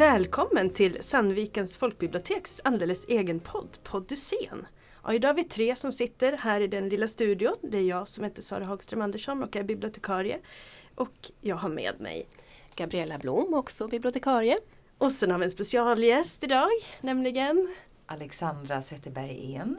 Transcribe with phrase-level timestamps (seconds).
[0.00, 4.66] Välkommen till Sandvikens folkbiblioteks alldeles egen podd, Poddysén.
[5.04, 7.54] Ja, idag är vi tre som sitter här i den lilla studion.
[7.62, 10.38] Det är jag som heter Sara Hagström Andersson och är bibliotekarie.
[10.94, 12.26] Och jag har med mig
[12.76, 14.58] Gabriella Blom, också bibliotekarie.
[14.98, 17.74] Och sen har vi en specialgäst idag, nämligen
[18.06, 19.78] Alexandra Zetterberg En.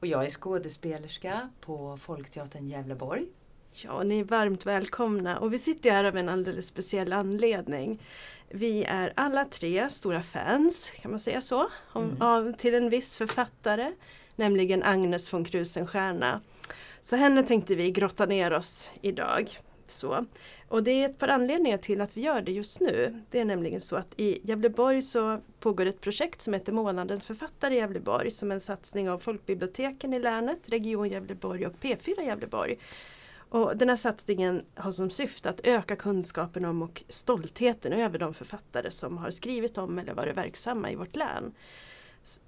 [0.00, 3.26] Och jag är skådespelerska på Folkteatern Gävleborg.
[3.72, 8.02] Ja, ni är varmt välkomna och vi sitter här av en alldeles speciell anledning.
[8.48, 12.22] Vi är alla tre stora fans, kan man säga så, om, mm.
[12.22, 13.92] av, till en viss författare,
[14.36, 16.40] nämligen Agnes von Krusenstjerna.
[17.00, 19.50] Så henne tänkte vi grotta ner oss idag.
[19.86, 20.26] Så.
[20.68, 23.22] Och det är ett par anledningar till att vi gör det just nu.
[23.30, 27.74] Det är nämligen så att i Gävleborg så pågår ett projekt som heter Månadens författare
[27.74, 32.78] i Gävleborg som är en satsning av folkbiblioteken i länet, Region Gävleborg och P4 Gävleborg.
[33.50, 38.34] Och den här satsningen har som syfte att öka kunskapen om och stoltheten över de
[38.34, 41.52] författare som har skrivit om eller varit verksamma i vårt län.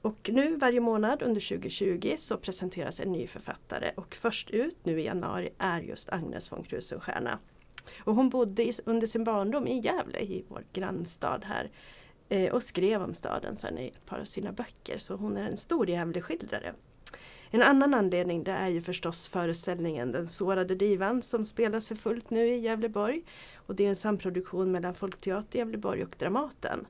[0.03, 5.01] Och nu varje månad under 2020 så presenteras en ny författare och först ut nu
[5.01, 7.39] i januari är just Agnes von Krusenstjerna.
[8.05, 11.71] Och hon bodde under sin barndom i Gävle i vår grannstad här
[12.29, 15.49] eh, och skrev om staden sen i ett par av sina böcker så hon är
[15.49, 16.75] en stor Gävleskildrare.
[17.55, 22.31] En annan anledning det är ju förstås föreställningen Den sårade divan som spelas för fullt
[22.31, 23.23] nu i Gävleborg.
[23.55, 26.87] Och det är en samproduktion mellan Folkteater Gävleborg och Dramaten.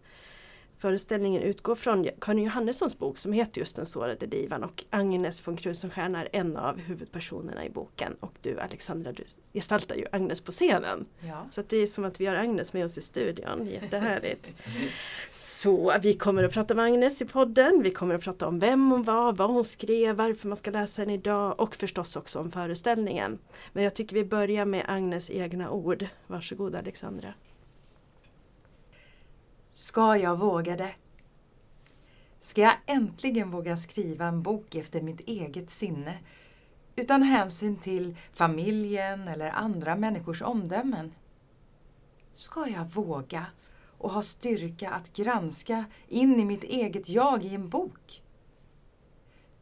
[0.78, 5.56] Föreställningen utgår från Karin Johannessons bok som heter just Den sårade divan och Agnes von
[5.56, 8.14] Krusenstjerna är en av huvudpersonerna i boken.
[8.20, 11.06] Och du Alexandra, du gestaltar ju Agnes på scenen.
[11.20, 11.46] Ja.
[11.50, 14.54] Så det är som att vi har Agnes med oss i studion, jättehärligt.
[15.32, 17.82] Så vi kommer att prata med Agnes i podden.
[17.82, 21.02] Vi kommer att prata om vem hon var, vad hon skrev, varför man ska läsa
[21.02, 23.38] den idag och förstås också om föreställningen.
[23.72, 26.06] Men jag tycker vi börjar med Agnes egna ord.
[26.26, 27.34] Varsågod Alexandra.
[29.74, 30.94] Ska jag våga det?
[32.40, 36.18] Ska jag äntligen våga skriva en bok efter mitt eget sinne
[36.96, 41.14] utan hänsyn till familjen eller andra människors omdömen?
[42.34, 43.46] Ska jag våga
[43.98, 48.22] och ha styrka att granska in i mitt eget jag i en bok?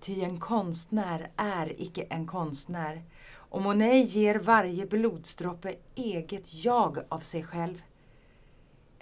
[0.00, 7.18] Ty en konstnär är icke en konstnär och Monet ger varje blodsdroppe eget jag av
[7.18, 7.82] sig själv.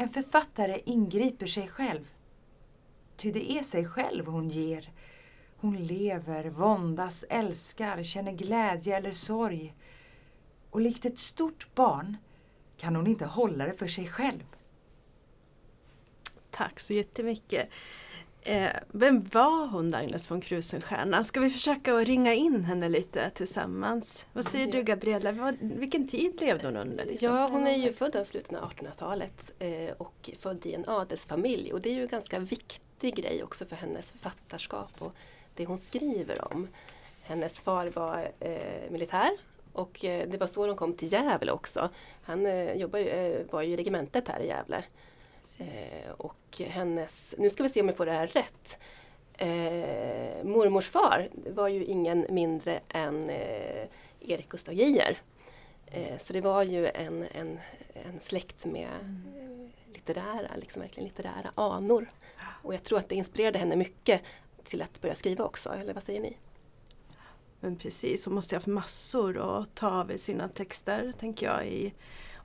[0.00, 2.08] En författare ingriper sig själv.
[3.16, 4.90] Ty det är sig själv hon ger.
[5.56, 9.74] Hon lever, våndas, älskar, känner glädje eller sorg.
[10.70, 12.16] Och likt ett stort barn
[12.76, 14.44] kan hon inte hålla det för sig själv.
[16.50, 17.68] Tack så jättemycket.
[18.42, 21.24] Eh, vem var hon Agnes von Krusenstjerna?
[21.24, 24.26] Ska vi försöka att ringa in henne lite tillsammans?
[24.32, 25.32] Vad säger du Gabriella?
[25.32, 27.04] Vad, vilken tid levde hon under?
[27.04, 27.28] Liksom?
[27.28, 31.72] Ja, hon är ju född av slutet av 1800-talet eh, och född i en adelsfamilj
[31.72, 35.14] och det är ju en ganska viktig grej också för hennes författarskap och
[35.54, 36.68] det hon skriver om.
[37.22, 39.30] Hennes far var eh, militär
[39.72, 41.88] och eh, det var så de kom till Gävle också.
[42.22, 44.84] Han eh, jobbade, eh, var ju i regementet här i Gävle.
[45.58, 46.12] Eh,
[46.66, 48.78] och hennes, nu ska vi se om jag får det här rätt.
[49.38, 53.86] Eh, mormors far var ju ingen mindre än eh,
[54.20, 55.22] Erik Gustaf Geijer.
[55.86, 57.58] Eh, så det var ju en, en,
[57.92, 59.70] en släkt med mm.
[59.94, 62.10] litterära, liksom verkligen litterära anor.
[62.62, 64.22] Och jag tror att det inspirerade henne mycket
[64.64, 66.36] till att börja skriva också, eller vad säger ni?
[67.60, 71.66] Men precis, hon måste ha haft massor att ta av i sina texter, tänker jag,
[71.66, 71.94] i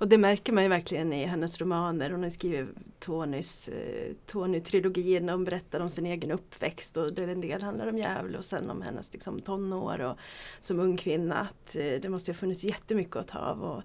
[0.03, 2.09] och det märker man ju verkligen i hennes romaner.
[2.09, 2.69] Hon har skrivit
[2.99, 5.29] Tonys, eh, Tony-trilogin.
[5.29, 8.69] Hon berättar om sin egen uppväxt och det en del handlar om Gävle och sen
[8.69, 10.17] om hennes liksom, tonår och
[10.59, 11.39] som ung kvinna.
[11.39, 13.83] Att, eh, det måste ha funnits jättemycket att ta av och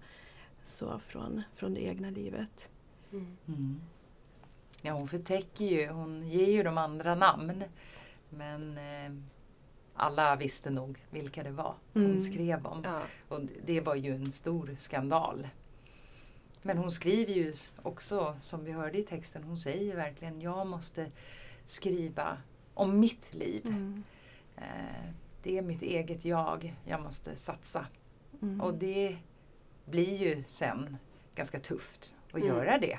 [0.64, 2.68] så från, från det egna livet.
[3.12, 3.36] Mm.
[3.48, 3.80] Mm.
[4.80, 7.64] Ja, hon förtäcker ju, hon ger ju de andra namn.
[8.30, 9.12] Men eh,
[9.94, 12.18] alla visste nog vilka det var hon mm.
[12.18, 12.82] skrev om.
[12.84, 13.02] Ja.
[13.28, 15.46] Och det var ju en stor skandal.
[16.68, 20.66] Men hon skriver ju också, som vi hörde i texten, hon säger ju verkligen jag
[20.66, 21.10] måste
[21.66, 22.36] skriva
[22.74, 23.66] om mitt liv.
[23.66, 24.04] Mm.
[24.56, 25.12] Eh,
[25.42, 27.86] det är mitt eget jag, jag måste satsa.
[28.42, 28.60] Mm.
[28.60, 29.16] Och det
[29.84, 30.96] blir ju sen
[31.34, 32.48] ganska tufft att mm.
[32.48, 32.98] göra det.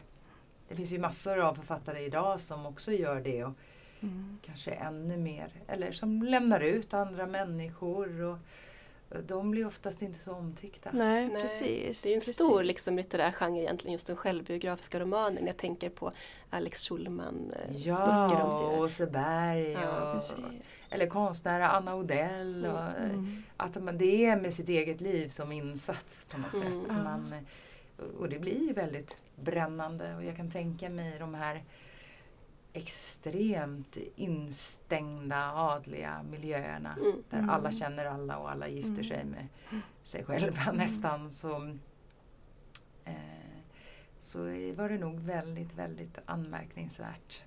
[0.67, 3.43] Det finns ju massor av författare idag som också gör det.
[3.43, 3.53] Och
[3.99, 4.37] mm.
[4.45, 8.21] Kanske ännu mer, eller som lämnar ut andra människor.
[8.21, 8.37] Och,
[9.27, 10.89] de blir oftast inte så omtyckta.
[10.93, 12.01] Nej, Nej precis.
[12.01, 12.35] Det är en precis.
[12.35, 15.47] stor liksom, litterär genre egentligen, just den självbiografiska romanen.
[15.47, 16.11] Jag tänker på
[16.49, 18.81] Alex Schulman ja, böcker om sina...
[18.81, 19.71] Åse Berg.
[19.71, 20.23] Ja, och,
[20.89, 22.65] eller konstnärer Anna Odell.
[22.65, 23.43] Och, mm.
[23.57, 26.85] Att man, det är med sitt eget liv som insats på något mm.
[26.85, 26.91] sätt.
[27.03, 27.33] Man,
[28.19, 31.63] och det blir ju väldigt brännande och jag kan tänka mig de här
[32.73, 37.23] extremt instängda adliga miljöerna Mm.
[37.29, 37.49] där Mm.
[37.49, 39.03] alla känner alla och alla gifter Mm.
[39.03, 39.47] sig med
[40.03, 41.75] sig själva nästan så,
[43.05, 43.13] eh,
[44.19, 44.39] så
[44.75, 47.43] var det nog väldigt, väldigt anmärkningsvärt.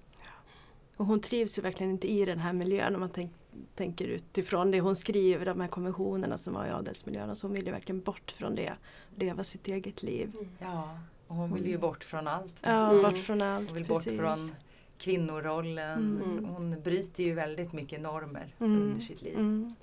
[0.97, 3.33] Och hon trivs ju verkligen inte i den här miljön om man tänk,
[3.75, 7.37] tänker utifrån det hon skriver, de här konventionerna som var i adelsmiljön.
[7.37, 8.73] Så hon vill ju verkligen bort från det,
[9.15, 10.33] leva sitt eget liv.
[10.35, 10.49] Mm.
[10.59, 11.81] Ja, och hon vill ju Mm.
[11.81, 12.55] bort från allt.
[12.63, 12.91] Ja.
[12.91, 13.03] Mm.
[13.03, 13.69] bort från allt.
[13.69, 14.07] Hon vill precis.
[14.13, 14.55] bort från
[15.03, 16.23] kvinnorollen.
[16.23, 16.45] Mm.
[16.45, 18.83] Hon bryter ju väldigt mycket normer Mm.
[18.83, 19.35] under sitt liv.
[19.39, 19.75] Mm.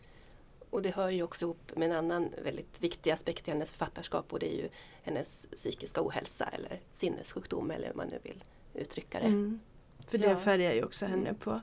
[0.70, 4.34] Och det hör ju också ihop med en annan väldigt viktig aspekt i hennes författarskap
[4.34, 4.70] och det är ju
[5.04, 8.44] hennes psykiska ohälsa eller sinnessjukdom eller hur man nu vill
[8.74, 9.26] uttrycka det.
[9.26, 9.60] Mm.
[10.08, 10.38] För det Ja.
[10.38, 11.36] färgar ju också henne Mm.
[11.36, 11.62] på,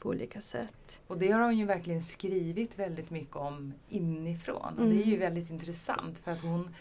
[0.00, 1.00] på olika sätt.
[1.06, 4.78] Och det har hon ju verkligen skrivit väldigt mycket om inifrån.
[4.78, 5.20] Och det är ju Mm.
[5.20, 6.74] väldigt intressant för att hon,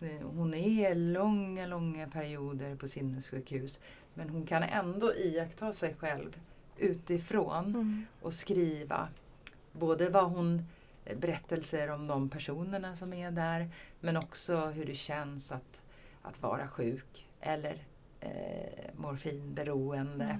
[0.00, 3.80] eh, hon är långa, långa perioder på sinnessjukhus.
[4.14, 6.40] Men hon kan ändå iaktta sig själv
[6.78, 8.06] utifrån Mm.
[8.22, 9.08] och skriva
[9.72, 10.66] både vad hon
[11.04, 13.70] eh, berättelser om de personerna som är där
[14.00, 15.82] men också hur det känns att,
[16.22, 17.78] att vara sjuk eller
[18.20, 20.38] eh, morfinberoende.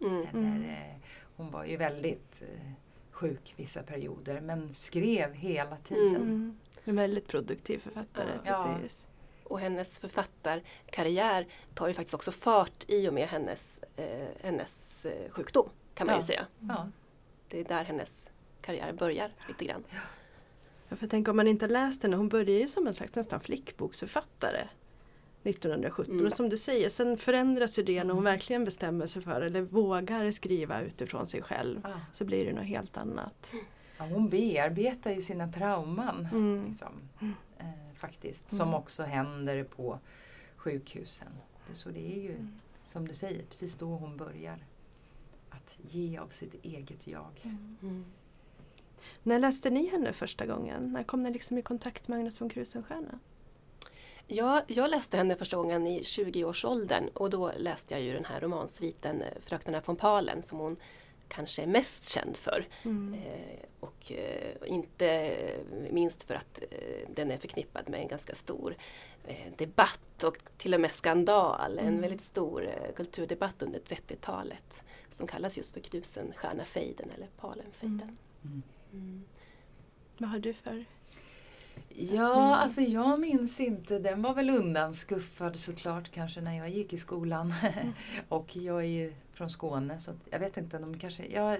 [0.00, 0.16] Mm.
[0.22, 0.64] Eller, Mm.
[0.64, 0.96] eh,
[1.36, 2.70] hon var ju väldigt eh,
[3.10, 6.16] sjuk vissa perioder men skrev hela tiden.
[6.22, 6.56] Mm.
[6.84, 8.30] En väldigt produktiv författare.
[8.44, 8.76] Ja.
[8.80, 9.08] Precis.
[9.54, 15.30] Och hennes författarkarriär tar ju faktiskt också fart i och med hennes, eh, hennes eh,
[15.30, 16.18] sjukdom kan man Ja.
[16.20, 16.46] ju säga.
[16.60, 16.88] Ja.
[17.48, 18.30] Det är där hennes
[18.60, 19.84] karriär börjar lite grann.
[20.88, 23.14] Ja, för jag tänker om man inte läst henne, hon började ju som en slags
[23.14, 24.68] nästan flickboksförfattare
[25.42, 26.14] 1917.
[26.14, 26.26] Mm.
[26.26, 28.32] Och som du säger, sen förändras ju det när hon Mm.
[28.32, 31.80] verkligen bestämmer sig för eller vågar skriva utifrån sig själv.
[31.84, 32.00] Ja.
[32.12, 33.52] Så blir det något helt annat.
[33.98, 36.28] Ja, hon bearbetar ju sina trauman.
[36.32, 36.64] Mm.
[36.68, 36.92] Liksom,
[38.04, 38.12] Mm.
[38.12, 38.52] faktiskt.
[38.52, 38.58] Mm.
[38.58, 39.98] Som också händer på
[40.56, 41.28] sjukhusen.
[41.72, 42.60] Så det är ju Mm.
[42.86, 44.64] som du säger precis då hon börjar
[45.50, 47.40] att ge av sitt eget jag.
[47.80, 48.04] Mm.
[49.22, 50.92] När läste ni henne första gången?
[50.92, 53.18] När kom ni liksom i kontakt med Agnes von Krusenstjerna?
[54.26, 58.40] Ja, jag läste henne första gången i 20-årsåldern och då läste jag ju den här
[58.40, 60.76] romansviten eh, Fröknarna von Palen som hon
[61.28, 62.66] kanske är mest känd för.
[62.82, 63.14] Mm.
[63.14, 65.36] Eh, och eh, inte
[65.90, 68.76] minst för att eh, den är förknippad med en ganska stor
[69.26, 71.78] eh, debatt och till och med skandal.
[71.78, 72.00] En Mm.
[72.00, 78.16] väldigt stor eh, kulturdebatt under 30-talet som kallas just för Krusenstjärnafejden eller Palenfejden.
[78.44, 78.62] Mm.
[78.92, 79.24] Mm.
[80.18, 80.84] Vad har du för?
[81.96, 83.98] Ja, alltså jag minns inte.
[83.98, 87.54] Den var väl undanskuffad såklart kanske när jag gick i skolan.
[88.28, 90.78] och jag är ju från Skåne så jag vet inte.
[90.78, 91.58] De kanske, jag,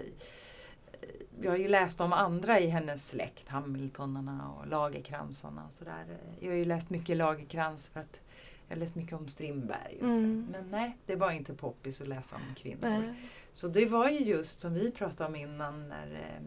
[1.41, 3.49] jag har ju läst om andra i hennes släkt.
[3.49, 6.19] Hamiltonarna och Lagerkransarna och sådär.
[6.41, 8.23] Jag har ju läst mycket Lagerkrans för att
[8.69, 9.99] jag har läst mycket om Strindberg.
[10.01, 10.47] Och Mm.
[10.53, 12.79] Men nej, det var inte poppis att läsa om kvinnor.
[12.83, 13.15] Nej.
[13.53, 16.43] Så det var ju just som vi pratade om innan när eh,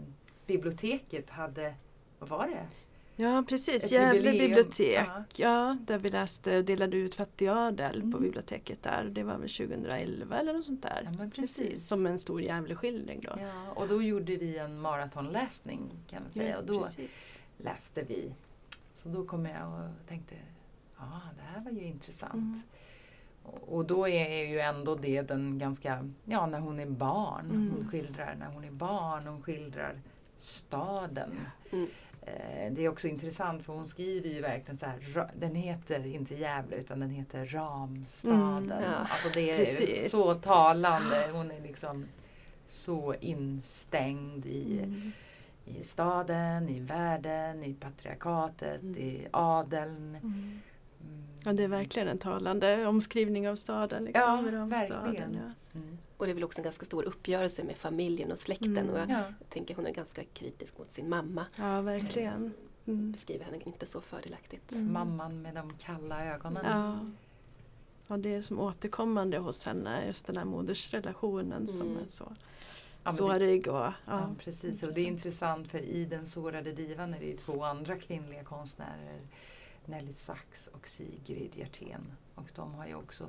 [0.45, 1.73] biblioteket hade,
[2.19, 2.67] vad var det?
[3.19, 5.07] Ja precis, Gävle bibliotek.
[5.07, 5.23] Ja.
[5.35, 8.21] Ja, där vi läste och delade ut fattig adel på Mm.
[8.21, 9.03] biblioteket där.
[9.11, 11.01] Det var väl 2011 eller något sånt där.
[11.05, 11.87] Ja, men precis.
[11.87, 13.35] Som en stor Gävleskildring då.
[13.41, 16.49] Ja, och då gjorde vi en maratonläsning kan man säga.
[16.49, 17.39] Ja, och då precis.
[17.57, 18.33] läste vi.
[18.93, 20.35] Så då kom jag och tänkte,
[20.97, 22.33] ja det här var ju intressant.
[23.45, 23.59] Mm.
[23.61, 27.45] Och då är ju ändå det den ganska, ja när hon är barn.
[27.45, 27.71] Mm.
[27.75, 30.01] Hon skildrar när hon är barn, hon skildrar
[30.37, 31.31] staden.
[31.71, 31.87] Mm.
[32.27, 36.35] Eh, Det är också intressant för hon skriver ju verkligen så här, den heter inte
[36.35, 38.71] Gävle utan den heter Ramstaden.
[38.71, 38.95] Mm, ja.
[38.97, 40.11] Alltså det är Precis.
[40.11, 41.29] så talande.
[41.31, 42.05] Hon är liksom
[42.67, 45.11] så instängd i, Mm.
[45.65, 48.97] i staden, i världen, i patriarkatet, Mm.
[48.97, 49.97] i adeln.
[50.15, 50.21] Mm.
[50.23, 51.23] Mm.
[51.45, 54.03] Ja, det är verkligen en talande omskrivning av staden.
[54.05, 55.33] Liksom, Ja, verkligen.
[55.73, 55.79] Ja.
[56.17, 58.77] Och det är väl också en ganska stor uppgörelse med familjen och släkten.
[58.77, 58.89] Mm.
[58.89, 59.23] Och jag Ja.
[59.49, 61.45] tänker hon är ganska kritisk mot sin mamma.
[61.55, 62.53] ja, verkligen.
[62.85, 63.11] Mm.
[63.11, 64.71] Beskriver henne inte så fördelaktigt.
[64.71, 64.93] Mm.
[64.93, 66.65] Mamman med de kalla ögonen.
[66.65, 66.99] Ja.
[68.07, 72.03] ja, det är som återkommande hos henne, just den här modersrelationen som Mm.
[72.03, 72.31] är så
[73.03, 73.67] Ja, sårig.
[73.67, 73.93] Och, ja.
[74.05, 74.83] Ja, precis.
[74.83, 78.43] Och det är intressant för i Den sårade divan är det ju två andra kvinnliga
[78.43, 79.19] konstnärer.
[79.85, 82.11] Nelly Sachs och Sigrid Hjertén.
[82.35, 83.25] Och de har ju också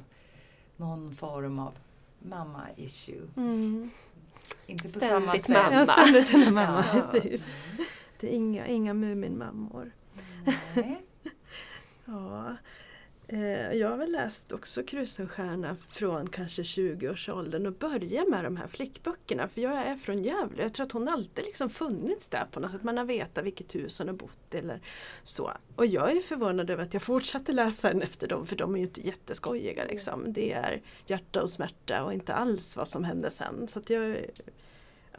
[0.77, 1.75] någon form av
[2.19, 3.29] mamma-issue.
[3.37, 3.91] Mm.
[4.67, 5.49] Inte på Ständigt samma sätt.
[5.49, 5.73] mamma.
[5.73, 7.09] Ja, ständigt en mamma, Ja.
[7.13, 7.55] precis.
[8.21, 9.93] Det är inga, inga Muminmammor.
[12.05, 12.57] Ja.
[13.31, 18.67] Eh, jag har väl läst också Krusenstjerna från kanske 20-årsåldern och börjat med de här
[18.67, 19.49] flickböckerna.
[19.49, 20.63] För jag är från Gävle.
[20.63, 22.83] Jag tror att hon alltid liksom funnits där på något sätt.
[22.83, 24.81] Man har vetat vilket hus hon har bott eller
[25.23, 25.53] så.
[25.77, 28.79] Och jag är förvånad över att jag fortsatte läsa den efter dem för de är
[28.79, 29.85] ju inte jätteskojiga.
[29.85, 30.33] Liksom.
[30.33, 33.69] Det är hjärta och smärta och inte alls vad som hände sen.
[33.69, 34.17] Så att jag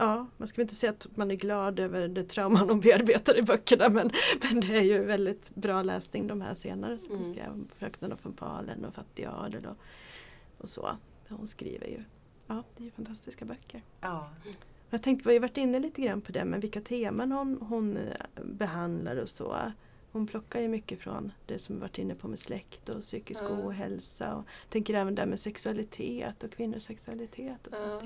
[0.00, 3.42] ja, man ska inte säga att man är glad över det trauman de bearbetar i
[3.42, 4.10] böckerna men,
[4.42, 7.34] men det är ju väldigt bra läsning de här senare som hon mm.
[7.34, 7.64] skrev.
[7.78, 9.76] Fröknarna från Palen och Fattig adel och,
[10.58, 10.96] och så.
[11.28, 12.04] Hon skriver ju.
[12.46, 13.82] Ja, det är fantastiska böcker.
[14.00, 14.30] Ja.
[14.90, 17.96] Jag tänkte, vi har varit inne lite grann på det, men vilka teman hon, hon
[17.96, 19.72] eh, behandlar och så.
[20.12, 23.44] Hon plockar ju mycket från det som vi varit inne på med släkt och psykisk
[23.44, 23.48] ja.
[23.48, 24.34] ohälsa.
[24.34, 27.66] Och tänker även där med sexualitet och kvinnors sexualitet.
[27.66, 27.82] Och så.
[27.82, 28.00] Ja.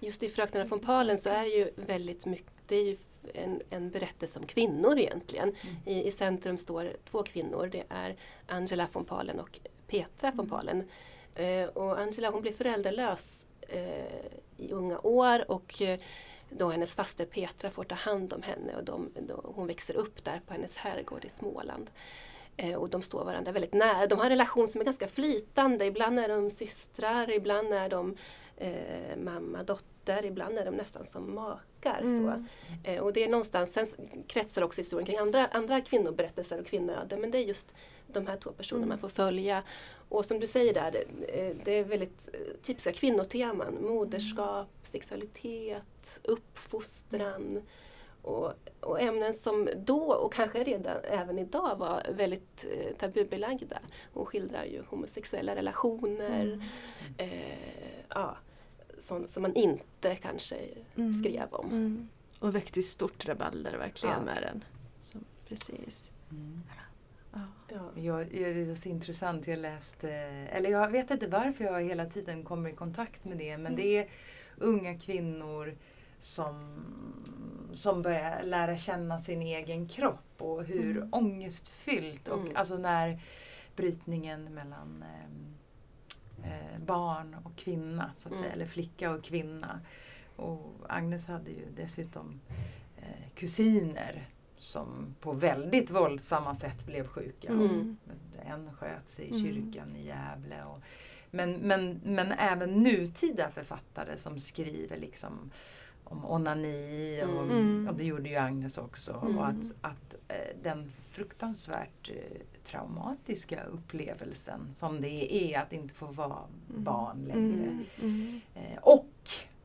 [0.00, 2.96] Just i Fröknarna från Palen så är det ju väldigt mycket, det är ju
[3.34, 5.48] en, en berättelse om kvinnor egentligen.
[5.48, 5.76] Mm.
[5.84, 10.50] I, I centrum står två kvinnor, det är Angela von Palen och Petra von mm.
[10.50, 10.88] Palen.
[11.34, 14.26] Eh, och Angela hon blir föräldralös eh,
[14.56, 15.98] i unga år och eh,
[16.50, 20.24] då hennes faster Petra får ta hand om henne och de, då, hon växer upp
[20.24, 21.90] där på hennes herrgård i Småland.
[22.56, 24.06] Eh, och de står varandra väldigt nära.
[24.06, 25.84] De har en relation som är ganska flytande.
[25.86, 28.16] Ibland är de systrar, ibland är de
[28.60, 32.00] eh, mamma, dotter, ibland är de nästan som makar.
[32.00, 32.24] Mm.
[32.24, 32.44] Så.
[32.90, 33.86] Eh, och det är någonstans, sen
[34.26, 37.74] kretsar också historien kring andra, andra kvinnoberättelser och kvinnoöden men det är just
[38.12, 38.88] de här två personerna mm.
[38.88, 39.62] man får följa.
[40.08, 41.00] Och som du säger där, det,
[41.40, 43.78] eh, det är väldigt eh, typiska kvinnoteman.
[43.80, 47.62] Moderskap, sexualitet, uppfostran.
[48.22, 53.78] Och, och, ämnen som då och kanske redan även idag var väldigt eh, tabubelagda.
[54.12, 56.42] Hon skildrar ju homosexuella relationer.
[56.42, 56.60] Mm.
[57.16, 58.36] Eh, ja,
[59.00, 60.56] sånt som man inte kanske
[60.96, 61.14] mm.
[61.14, 61.70] skrev om.
[61.70, 62.08] Mm.
[62.38, 64.34] Och väckte stort rabalder verkligen ja.
[64.34, 64.64] med den.
[65.00, 66.12] Så, precis.
[66.30, 66.62] Mm.
[66.76, 67.40] Ja.
[67.68, 67.90] Ja.
[67.94, 70.10] Jag, det är så intressant, jag läste,
[70.52, 73.76] eller jag vet inte varför jag hela tiden kommer i kontakt med det, men mm.
[73.76, 74.08] det är
[74.56, 75.74] unga kvinnor
[76.20, 76.82] som,
[77.74, 81.08] som börjar lära känna sin egen kropp och hur mm.
[81.12, 82.56] ångestfyllt och mm.
[82.56, 83.20] alltså när
[83.76, 85.30] brytningen mellan eh,
[86.44, 88.42] eh, barn och kvinna, så att mm.
[88.42, 89.80] säga, eller flicka och kvinna.
[90.36, 92.40] Och Agnes hade ju dessutom
[92.96, 97.48] eh, kusiner som på väldigt våldsamma sätt blev sjuka.
[97.48, 97.96] Mm.
[98.42, 99.42] En sköts i mm.
[99.42, 100.64] kyrkan i Gävle.
[100.64, 100.80] Och,
[101.30, 105.50] men, men, men även nutida författare som skriver liksom
[106.08, 107.88] om onani och, mm.
[107.88, 109.20] och det gjorde ju Agnes också.
[109.22, 109.38] Mm.
[109.38, 116.06] Och att, att eh, den fruktansvärt eh, traumatiska upplevelsen som det är att inte få
[116.06, 116.38] vara
[116.70, 116.84] mm.
[116.84, 117.66] barn längre.
[117.66, 117.84] Mm.
[118.02, 118.40] Mm.
[118.54, 119.12] Eh, och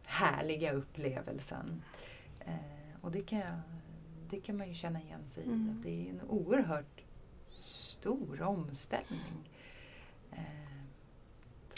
[0.05, 1.81] härliga upplevelsen.
[3.01, 3.59] Och det kan, jag,
[4.29, 5.47] det kan man ju känna igen sig i.
[5.47, 5.69] Mm.
[5.69, 7.03] Att det är en oerhört
[7.57, 9.52] stor omställning.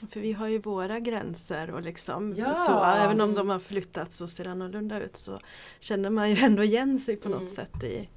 [0.10, 2.54] För vi har ju våra gränser och liksom ja.
[2.54, 5.40] så, även om de har flyttats och ser annorlunda ut så
[5.80, 7.54] känner man ju ändå igen sig på något mm.
[7.54, 8.10] sätt i,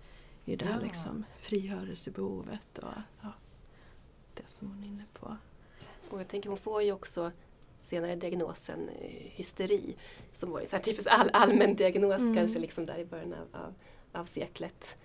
[0.44, 0.86] i det här ja.
[0.86, 2.92] liksom frigörelsebehovet och
[3.22, 3.32] ja,
[4.34, 5.36] det som hon är inne på.
[6.10, 7.32] Och jag tänker hon får ju också
[7.80, 9.96] senare diagnosen eh, hysteri
[10.32, 12.34] som var ju så här typiskt all, allmän diagnos mm.
[12.34, 13.74] kanske liksom där i början av, av,
[14.20, 14.96] av seklet.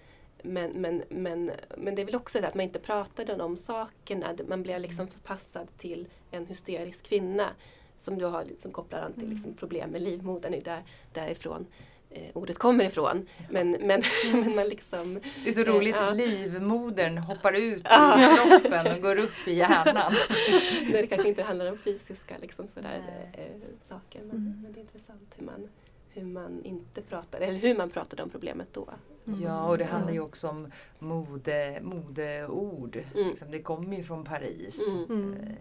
[0.43, 3.57] Men, men, men, men det är väl också det att man inte pratade om de
[3.57, 4.35] sakerna.
[4.47, 7.49] Man blev liksom förpassad till en hysterisk kvinna
[7.97, 10.83] som du har, som kopplar an till liksom problem med livmodern, är där,
[11.13, 11.65] därifrån
[12.09, 13.27] eh, ordet kommer ifrån.
[13.49, 14.01] Men, men,
[14.33, 15.19] men man liksom...
[15.43, 20.13] Det är så roligt, eh, livmodern hoppar ut ur kroppen och går upp i hjärnan.
[20.91, 23.45] När det kanske inte handlar om fysiska liksom, sådär, eh,
[23.81, 24.19] saker.
[24.19, 24.61] Men, mm.
[24.63, 25.69] men, det är intressant hur man,
[26.13, 28.89] hur man inte pratar, eller hur man pratade om problemet då.
[29.27, 29.41] Mm.
[29.41, 32.95] Ja, och det handlar ju också om mode, modeord.
[32.95, 33.27] Mm.
[33.27, 34.87] Liksom, det kommer ju från Paris.
[34.91, 35.03] Mm.
[35.03, 35.33] Mm.
[35.33, 35.55] Eh,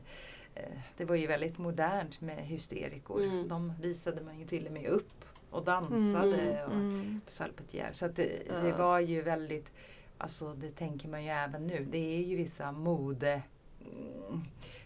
[0.54, 3.22] eh, det var ju väldigt modernt med hysterikor.
[3.22, 3.48] Mm.
[3.48, 6.66] De visade man ju till och med upp och dansade mm.
[6.66, 7.20] och, mm.
[7.26, 7.88] på Salpetier.
[7.92, 8.54] Så att det, ja.
[8.54, 9.72] det, var ju väldigt,
[10.18, 13.42] alltså det tänker man ju även nu, det är ju vissa mode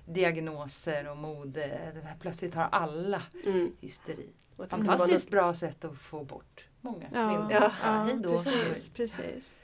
[0.06, 1.92] diagnoser och mode.
[2.20, 3.72] Plötsligt har alla mm.
[3.80, 4.28] hysteri.
[4.68, 7.48] Fantastiskt bra sätt att få bort många ja.
[7.50, 8.88] Ja, ja, ja precis.
[8.88, 9.60] precis.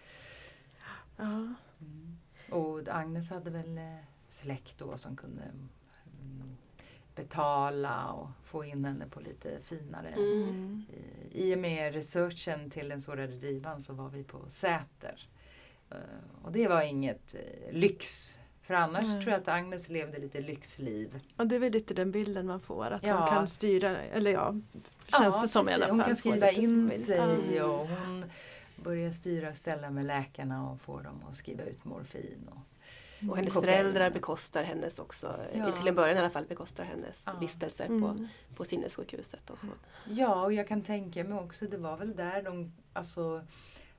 [1.17, 1.25] Ja.
[1.81, 2.17] Mm.
[2.51, 3.85] Och Agnes hade väl eh,
[4.29, 5.43] släkt då som kunde
[7.15, 10.09] betala och få in henne på lite finare.
[10.09, 10.85] Mm.
[11.31, 15.29] I, I och med researchen till den sårade divan så var vi på Säter.
[15.93, 15.99] Uh,
[16.43, 18.39] och det var inget uh, lyx.
[18.73, 19.21] För annars mm.
[19.21, 21.19] tror jag att Agnes levde lite lyxliv.
[21.37, 23.19] Och det är väl lite den bilden man får att ja.
[23.19, 24.55] hon kan styra, eller ja,
[25.07, 25.71] känns ja, det som precis.
[25.71, 25.97] i alla fall.
[25.97, 27.71] Hon kan skriva in sig mm.
[27.71, 28.25] och hon
[28.77, 32.49] börjar styra och ställa med läkarna och få dem att skriva ut morfin.
[32.51, 33.73] Och, Och hennes Kokain.
[33.75, 35.73] föräldrar bekostar hennes också, Ja.
[35.77, 37.33] till en början i alla fall, bekostar hennes Ja.
[37.41, 38.29] vistelser på, Mm.
[38.57, 39.51] på sinnessjukhuset.
[39.51, 39.67] Och så.
[40.09, 43.43] Ja, och jag kan tänka mig också, det var väl där de, alltså,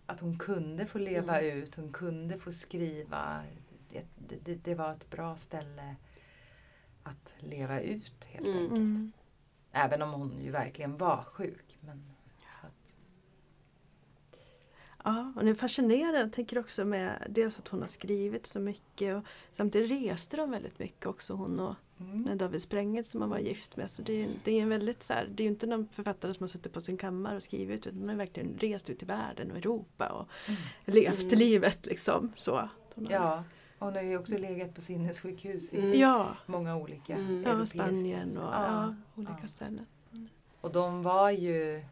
[0.05, 1.57] att hon kunde få leva Mm.
[1.57, 3.43] ut, hon kunde få skriva.
[4.27, 5.95] Det, det, det var ett bra ställe
[7.03, 8.57] att leva ut helt Mm.
[8.59, 8.77] enkelt.
[8.79, 9.11] Mm.
[9.71, 11.77] Även om hon ju verkligen var sjuk.
[11.81, 12.03] Men,
[12.61, 12.95] så att,
[15.05, 16.19] Ja, och det är fascinerande.
[16.19, 20.51] Jag tänker också med dels att hon har skrivit så mycket och samtidigt reste de
[20.51, 22.37] väldigt mycket också hon och mm.
[22.37, 23.91] David Sprengel som han var gift med.
[23.91, 26.33] Så det är, det är en väldigt så här, det är ju inte någon författare
[26.33, 29.05] som har suttit på sin kammare och skrivit utan de har verkligen rest ut i
[29.05, 30.61] världen och Europa och Mm.
[30.85, 31.39] levt Mm.
[31.39, 32.31] livet liksom.
[32.35, 32.69] Så.
[32.95, 33.43] Hon har- Ja,
[33.83, 36.25] hon har ju också legat på sinnessjukhus i Mm.
[36.45, 37.43] många olika Mm.
[37.47, 39.47] ja Spanien och ja, olika ja.
[39.47, 39.85] ställen.
[40.61, 41.83] Och de var ju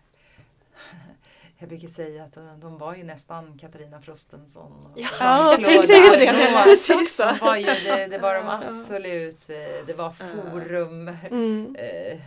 [1.58, 4.86] jag brukar säga att de var ju nästan Katarina Frostenson.
[4.86, 6.26] och Ja, Ja, precis.
[6.64, 7.24] Precis så.
[7.26, 9.50] De var ju, det, det var de absolut.
[9.50, 11.76] eh, Det var forum Mm.
[11.76, 12.20] eh,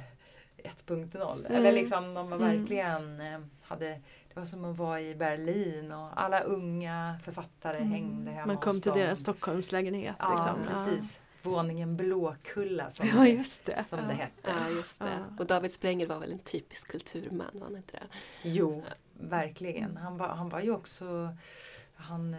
[0.87, 1.47] 1.0.
[1.47, 1.53] Mm.
[1.59, 2.59] Eller liksom de var Mm.
[2.59, 4.01] verkligen eh, hade
[4.35, 8.47] det var som att vara i Berlin och alla unga författare hängde hemma Mm.
[8.55, 8.99] Man kom till dem.
[9.01, 10.17] deras Stockholmslägenhet.
[10.19, 10.75] Ja, liksom.
[10.87, 11.21] precis.
[11.43, 13.85] Våningen Blåkulla som, Ja, just det.
[13.89, 14.05] som ja.
[14.07, 14.51] det hette.
[14.61, 15.05] Ja, just det.
[15.29, 15.37] Ja.
[15.39, 18.07] Och David Sprengel var väl en typisk kulturman, var han inte det?
[18.43, 19.97] Jo, verkligen.
[19.97, 21.37] Han var, han var ju också
[21.95, 22.37] han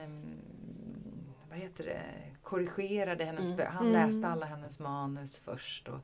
[1.49, 2.01] vad heter det,
[2.43, 3.57] korrigerade hennes Mm.
[3.57, 3.93] bö- Han Mm.
[4.05, 5.87] läste alla hennes manus först.
[5.87, 5.99] Och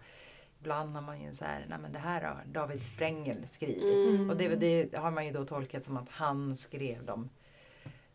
[0.62, 4.10] ibland har man ju så här, nej men det här har David Sprengel skrivit.
[4.10, 4.30] Mm.
[4.30, 7.30] Och det, det har man ju då tolkat som att han skrev de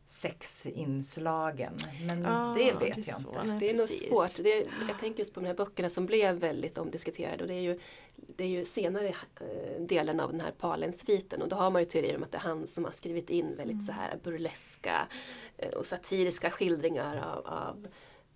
[0.06, 1.72] sex inslagen.
[2.08, 3.28] Men Ja, det det vet är jag så.
[3.28, 3.44] inte.
[3.44, 4.36] Nej, Det är nog svårt.
[4.44, 7.42] Det är, jag tänker just på de här böckerna som blev väldigt omdiskuterade.
[7.44, 7.80] Och det är ju,
[8.16, 9.08] det är ju senare
[9.40, 12.38] eh, delen av den här Palensviten och då har man ju teorier om att det
[12.38, 15.08] är han som har skrivit in väldigt så här burleska
[15.58, 17.86] eh, och satiriska skildringar av, av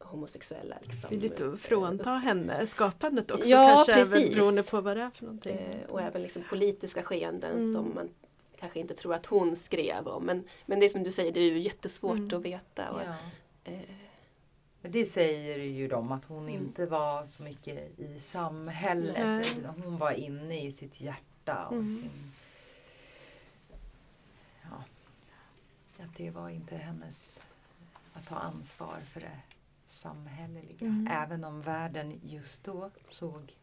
[0.00, 0.76] homosexuella.
[0.82, 1.08] Liksom.
[1.10, 5.02] Det är lite att frånta henne skapandet också Ja, kanske även beroende på vad det
[5.02, 5.56] är för någonting.
[5.58, 7.74] Eh, och även liksom politiska skeenden Mm.
[7.74, 8.08] som man
[8.56, 10.24] kanske inte tror att hon skrev om.
[10.24, 12.36] Men, men det är som du säger, det är ju jättesvårt Mm.
[12.38, 12.90] att veta.
[12.90, 13.14] Och, Ja.
[13.72, 13.80] eh,
[14.82, 16.54] Men det säger ju de att hon Mm.
[16.54, 19.46] inte var så mycket i samhället.
[19.84, 21.96] Hon var inne i sitt hjärta och Mm.
[21.96, 22.10] sin...
[24.62, 24.84] Ja,
[26.04, 27.42] att det var inte hennes
[28.14, 29.38] att ta ansvar för det
[29.90, 30.86] samhälleliga.
[30.86, 31.06] Mm.
[31.10, 33.56] Även om världen just då såg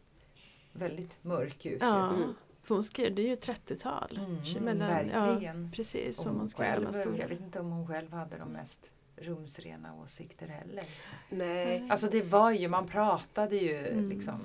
[0.74, 1.82] väldigt mörk ut.
[1.82, 2.34] Ja, Mm.
[2.63, 4.20] för hon skrev, det är ju 30-tal.
[4.20, 5.63] Mm, mellan- verkligen.
[5.66, 7.18] Ja, precis, som hon hon skrev själv, stora.
[7.18, 10.84] jag vet inte om hon själv hade de mest rumsrena åsikter heller.
[11.30, 14.10] nej, Alltså det var ju, man pratade ju Mm.
[14.10, 14.40] liksom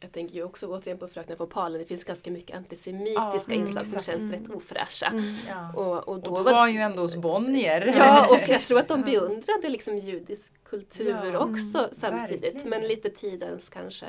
[0.00, 1.78] jag tänker ju också återigen på Fröknar von Palen.
[1.80, 4.44] Det finns ganska mycket antisemitiska Ja, mm, inslag som känns Mm.
[4.44, 5.06] rätt ofräscha.
[5.06, 5.34] Mm.
[5.48, 5.72] Ja.
[5.74, 7.94] Och, och Och då, då var var han ju ändå hos Bonnier.
[7.96, 12.44] Ja, och jag tror att de beundrade liksom judisk kultur Ja, också mm, samtidigt.
[12.54, 12.70] verkligen.
[12.70, 14.06] Men lite tidens kanske,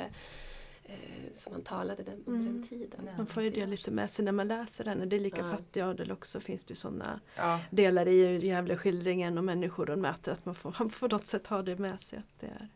[0.84, 0.94] eh,
[1.34, 2.60] som man talade den, under Mm.
[2.60, 3.08] den tiden.
[3.16, 5.06] Man får ju det lite med sig när man läser henne.
[5.06, 5.50] Det är lika Ja.
[5.50, 7.60] fattig adel också finns det ju sådana Ja.
[7.70, 11.46] delar i Gävleskildringen och människor hon möter att man får, man får på något sätt
[11.46, 12.18] ha det med sig.
[12.18, 12.68] Att det är,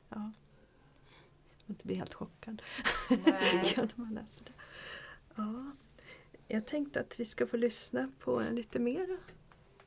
[1.72, 2.62] inte blir helt chockad
[3.08, 4.52] när man läser det.
[5.34, 5.72] Ja.
[6.48, 9.18] Jag tänkte att vi ska få lyssna på en lite mer.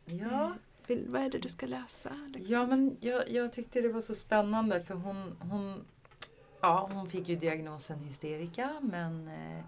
[0.06, 0.54] Ja.
[0.88, 2.10] Vill, vad är det du ska läsa?
[2.28, 2.54] Liksom?
[2.54, 5.86] ja, men jag, jag tyckte det var så spännande för hon, hon,
[6.62, 9.60] ja, hon fick ju diagnosen hysterika men eh,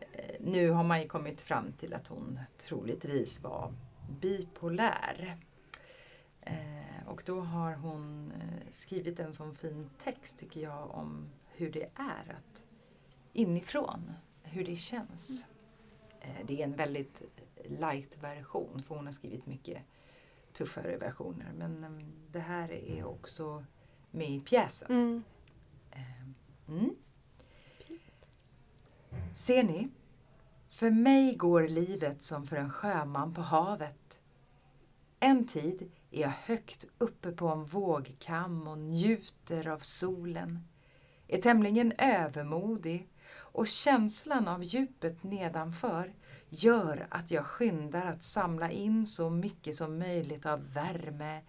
[0.00, 3.74] eh, nu har man ju kommit fram till att hon troligtvis var
[4.20, 5.38] bipolär.
[6.40, 11.72] Eh, och då har hon eh, skrivit en sån fin text tycker jag om hur
[11.72, 12.64] det är att
[13.32, 15.46] inifrån, hur det känns.
[16.20, 17.22] Eh, det är en väldigt
[17.64, 19.82] light version för hon har skrivit mycket
[20.52, 21.52] tuffare versioner.
[21.58, 23.64] Men eh, det här är också
[24.10, 24.90] med i pjäsen.
[24.90, 25.22] Mm.
[25.90, 26.10] Eh,
[26.70, 26.94] Mm.
[29.34, 29.88] Ser ni?
[30.68, 34.20] För mig går livet som för en sjöman på havet.
[35.20, 40.68] En tid är jag högt uppe på en vågkam och njuter av solen.
[41.28, 46.12] Är tämligen övermodig och känslan av djupet nedanför
[46.48, 51.40] gör att jag skyndar att samla in så mycket som möjligt av värme,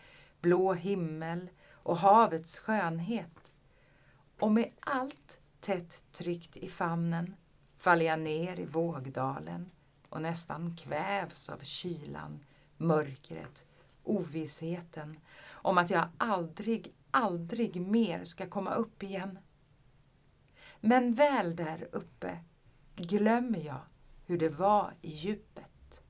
[0.42, 3.54] blå himmel och havets skönhet.
[4.40, 7.36] Och med allt tätt tryckt i famnen
[7.78, 9.72] faller jag ner i vågdalen
[10.10, 12.46] och nästan kvävs av kylan,
[12.78, 13.66] mörkret,
[14.04, 15.20] ovissheten
[15.52, 19.40] om att jag aldrig, aldrig mer ska komma upp igen.
[20.80, 22.40] Men väl där uppe
[22.96, 23.82] glömmer jag
[24.26, 26.02] hur det var i djupet.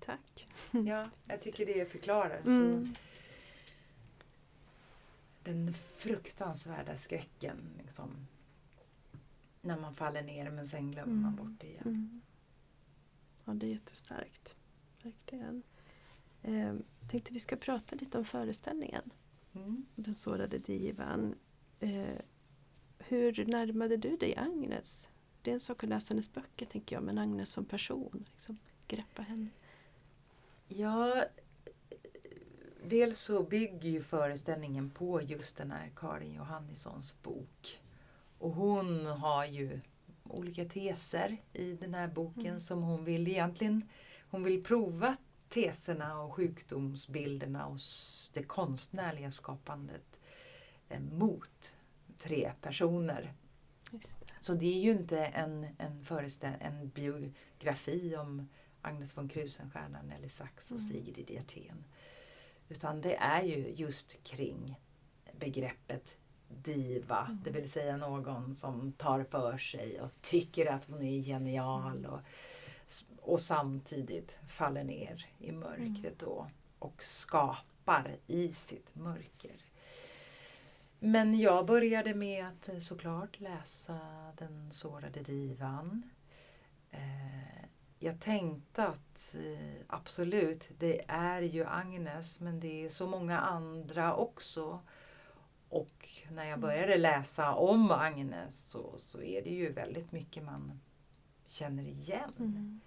[0.00, 0.48] Tack.
[0.70, 2.40] Ja, jag tycker det förklarar.
[2.46, 2.94] Mm.
[5.42, 7.56] den fruktansvärda skräcken.
[7.78, 8.26] Liksom,
[9.60, 11.36] när man faller ner men sen glömmer man Mm.
[11.36, 11.82] bort det igen.
[11.86, 12.20] Mm.
[13.44, 14.56] Ja, det är jättestarkt.
[15.02, 15.62] Verkligen.
[16.42, 16.74] Eh,
[17.10, 19.10] tänkte vi ska prata lite om föreställningen.
[19.54, 19.86] Mm.
[19.96, 21.34] Den sårade divan.
[21.80, 22.18] Eh,
[22.98, 25.10] hur närmade du dig Agnes?
[25.42, 28.24] Det är en sak att läsa hennes böcker tänker jag, men Agnes som person.
[28.34, 28.58] Liksom,
[28.88, 29.46] greppa henne.
[30.68, 31.24] Ja,
[32.84, 37.80] dels så bygger ju föreställningen på just den här Karin Johannissons bok.
[38.38, 39.80] Och hon har ju
[40.24, 42.60] olika teser i den här boken Mm.
[42.60, 43.88] som hon vill egentligen,
[44.30, 45.16] hon vill prova
[45.48, 47.78] teserna och sjukdomsbilderna och
[48.34, 50.20] det konstnärliga skapandet
[50.88, 51.76] eh, mot
[52.18, 53.32] tre personer.
[53.92, 54.26] Just det.
[54.40, 58.48] Så det är ju inte en, en, föreställ- en biografi om
[58.82, 60.88] Agnes von Krusenstjerna, Nelly Sachs och Mm.
[60.92, 61.84] Sigrid Hjertén.
[62.68, 64.80] Utan det är ju just kring
[65.32, 66.16] begreppet
[66.48, 67.40] diva, Mm.
[67.44, 72.20] det vill säga någon som tar för sig och tycker att hon är genial och,
[73.22, 76.46] och samtidigt faller ner i mörkret då
[76.78, 79.56] och skapar i sitt mörker.
[80.98, 83.98] Men jag började med att eh, såklart läsa
[84.38, 86.10] Den sårade divan.
[86.90, 87.64] Eh,
[87.98, 94.14] Jag tänkte att eh, absolut, det är ju Agnes men det är så många andra
[94.14, 94.80] också.
[95.68, 100.80] Och när jag började läsa om Agnes så, så är det ju väldigt mycket man
[101.50, 102.32] känner igen.
[102.38, 102.80] Mm.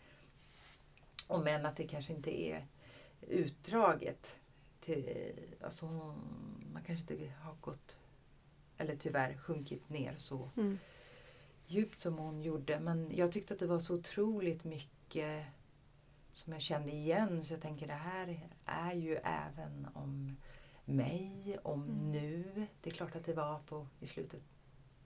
[1.27, 2.65] Och men att det kanske inte är
[3.21, 4.39] utdraget.
[4.79, 5.31] Till,
[5.63, 5.85] alltså
[6.73, 7.97] man kanske inte har gått,
[8.77, 10.79] eller tyvärr sjunkit ner så Mm.
[11.67, 12.79] djupt som hon gjorde.
[12.79, 15.45] Men jag tyckte att det var så otroligt mycket
[16.33, 17.43] som jag kände igen.
[17.43, 20.37] Så jag tänker det här är ju även om
[20.85, 22.11] mig, om Mm.
[22.11, 22.67] nu.
[22.81, 24.41] Det är klart att det var på, i slutet,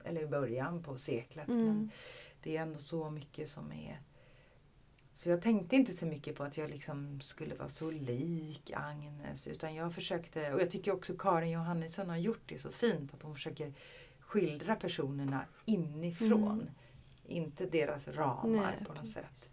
[0.04, 1.48] eller i början på seklet.
[1.48, 1.66] Mm.
[1.66, 1.92] Men
[2.44, 4.00] det är ändå så mycket som är
[5.18, 9.48] så jag tänkte inte så mycket på att jag liksom skulle vara så lik Agnes.
[9.48, 13.14] Utan jag försökte, och jag tycker också Karin Johannisson har gjort det så fint.
[13.14, 13.74] Att hon försöker
[14.20, 16.52] skildra personerna inifrån.
[16.52, 16.68] Mm.
[17.26, 19.14] Inte deras ramar Nej, på något precis.
[19.14, 19.52] sätt.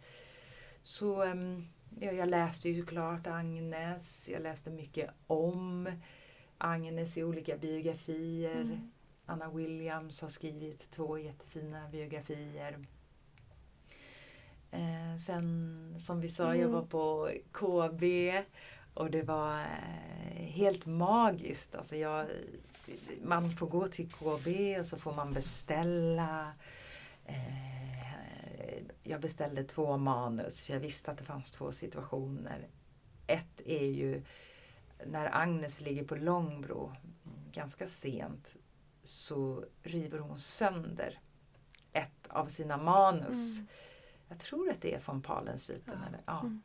[0.82, 1.66] Så ehm,
[2.00, 4.28] ja, jag läste ju såklart Agnes.
[4.32, 5.92] Jag läste mycket om
[6.58, 8.60] Agnes i olika biografier.
[8.60, 8.90] Mm.
[9.26, 12.78] Anna Williams har skrivit två jättefina biografier.
[14.70, 16.72] Eh, sen som vi sa, jag Mm.
[16.72, 18.02] var på KB
[18.94, 21.74] och det var eh, helt magiskt.
[21.74, 22.26] Alltså jag,
[23.22, 26.52] man får gå till KB och så får man beställa.
[27.26, 32.66] Eh, jag beställde två manus för jag visste att det fanns två situationer.
[33.26, 34.22] Ett är ju
[35.06, 36.92] när Agnes ligger på Långbro
[37.52, 38.56] ganska sent
[39.04, 41.18] så river hon sönder
[41.92, 43.58] ett av sina manus.
[43.58, 43.68] Mm.
[44.28, 45.98] Jag tror att det är från Palensviten.
[46.00, 46.08] Ja.
[46.08, 46.40] Eller, ja.
[46.40, 46.62] Mm.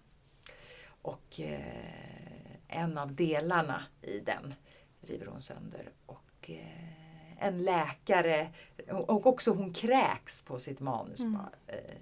[1.01, 4.53] Och eh, en av delarna i den
[5.01, 5.91] river hon sönder.
[6.05, 8.53] Och eh, en läkare,
[8.91, 11.19] och också hon kräks på sitt manus.
[11.19, 11.33] Mm.
[11.33, 11.95] Bara, eh,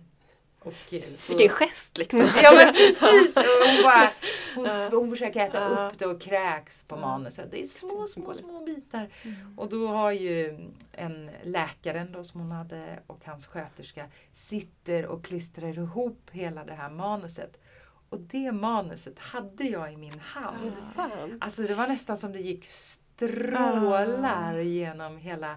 [0.67, 2.19] och, eh, så- Vilken gest liksom!
[2.43, 3.35] Ja men precis!
[3.35, 4.09] Hon, bara,
[4.55, 5.87] hon, hon försöker äta Ja.
[5.87, 7.51] upp det och kräks på manuset.
[7.51, 9.09] Det är små, små, små bitar.
[9.23, 9.53] Mm.
[9.59, 10.59] Och då har ju
[10.91, 16.73] en läkaren då som hon hade och hans sköterska sitter och klistrar ihop hela det
[16.73, 17.59] här manuset.
[18.09, 20.73] Och det manuset hade jag i min hand.
[20.95, 21.33] sant?
[21.41, 25.55] Alltså det var nästan som det gick strålar genom hela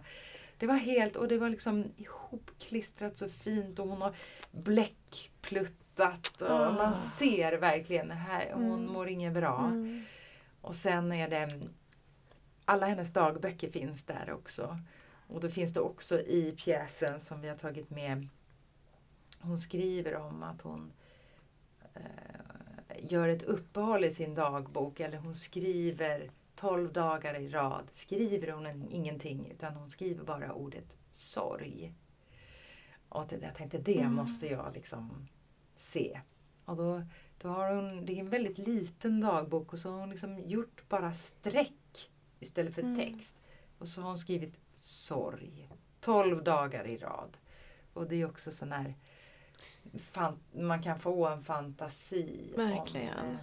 [0.60, 4.14] det var helt, och det var liksom ihopklistrat så fint och hon har
[4.50, 6.72] bläckpluttat och Ah.
[6.72, 8.92] man ser verkligen här, hon Mm.
[8.92, 9.58] mår inget bra.
[9.66, 10.04] Mm.
[10.60, 11.60] Och sen är det
[12.64, 14.78] alla hennes dagböcker finns där också.
[15.28, 18.28] Och då finns det också i pjäsen som vi har tagit med.
[19.40, 20.92] Hon skriver om att hon
[21.94, 22.00] eh,
[23.08, 27.88] gör ett uppehåll i sin dagbok eller hon skriver 12 dagar i rad.
[27.92, 31.94] Skriver hon en, ingenting utan hon skriver bara ordet sorg.
[33.08, 34.12] Och jag tänkte det Mm.
[34.14, 35.28] måste jag liksom
[35.74, 36.20] se.
[36.64, 37.02] Och då,
[37.38, 40.88] då har hon, det är en väldigt liten dagbok och så har hon liksom gjort
[40.88, 42.98] bara streck istället för Mm.
[42.98, 43.38] text.
[43.78, 45.68] Och så har hon skrivit sorg.
[46.00, 47.36] 12 dagar i rad.
[47.94, 48.94] Och det är också sån här
[50.52, 52.52] man kan få en fantasi.
[52.56, 53.18] om, Verkligen.
[53.18, 53.36] eh,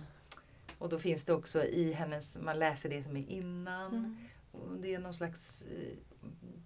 [0.78, 3.96] och då finns det också i hennes, man läser det som är innan.
[3.96, 4.18] Mm.
[4.52, 5.98] Och det är någon slags, eh,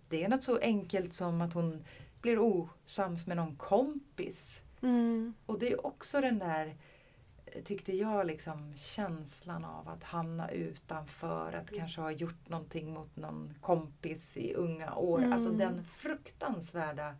[0.10, 1.84] det är något så enkelt som att hon
[2.22, 4.64] blir osams med någon kompis.
[4.82, 5.34] Mm.
[5.46, 6.76] Och det är också den där
[7.66, 13.54] tyckte jag liksom känslan av att hamna utanför, att kanske ha gjort någonting mot någon
[13.62, 15.20] kompis i unga år.
[15.20, 15.34] Mm.
[15.34, 17.16] Alltså den fruktansvärda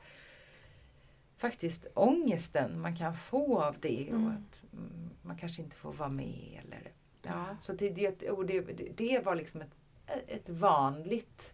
[1.42, 4.28] faktiskt ångesten man kan få av det och Mm.
[4.38, 6.62] att mm, man kanske inte får vara med.
[6.66, 8.62] Eller, ja, så det, det, och det,
[8.98, 9.76] det- var liksom ett,
[10.28, 11.54] ett vanligt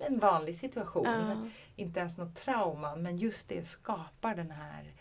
[0.00, 1.06] en vanlig situation.
[1.06, 1.48] Ja.
[1.76, 4.92] Inte ens något trauma, men just det skapar den här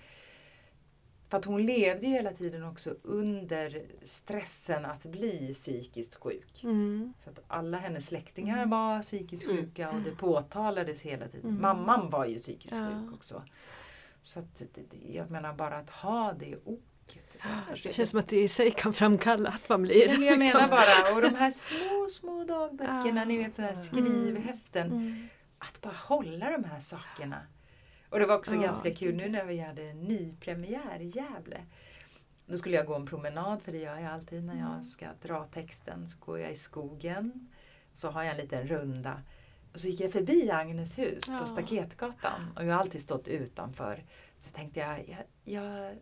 [1.30, 6.64] för att hon levde ju hela tiden också under stressen att bli psykiskt sjuk.
[6.64, 7.14] Mm.
[7.24, 9.58] För att alla hennes släktingar var psykiskt Mm.
[9.58, 11.50] sjuka och det påtalades hela tiden.
[11.50, 11.62] Mm.
[11.62, 12.90] Mamman var ju psykiskt Ja.
[12.90, 13.44] sjuk också.
[14.26, 14.62] Så att,
[15.10, 17.38] jag menar bara att ha det oket.
[17.70, 20.08] Alltså, Det känns som att det i sig kan framkalla att man blir...
[20.10, 23.26] Men jag liksom- menar bara, och de här små, små dagböckerna, Ja.
[23.26, 24.88] ni vet sådana här skrivhäften.
[24.92, 25.28] Mm.
[25.58, 27.42] Att bara hålla de här sakerna.
[28.10, 31.06] Och det var också Ja, ganska kul nu när vi hade en ny premiär i
[31.08, 31.66] Gävle.
[32.46, 34.66] Då skulle jag gå en promenad, för det gör jag alltid när Mm.
[34.74, 36.08] jag ska dra texten.
[36.10, 37.50] Så går jag i skogen,
[37.94, 39.22] så har jag en liten runda.
[39.76, 41.40] Och så gick jag förbi Agnes hus Ja.
[41.40, 44.04] på Staketgatan och jag har alltid stått utanför.
[44.40, 45.96] Så tänkte jag, jag, jag,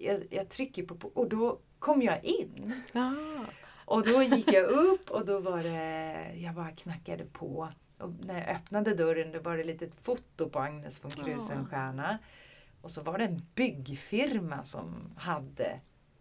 [0.00, 2.82] jag, jag trycker på, på och då kom jag in.
[2.92, 3.14] Ja.
[3.84, 7.68] Och då gick jag upp och då var det, jag bara knackade på.
[7.98, 12.18] Och när jag öppnade dörren då var det ett litet foto på Agnes von Krusenstjerna.
[12.80, 15.80] Och så var det en byggfirma som hade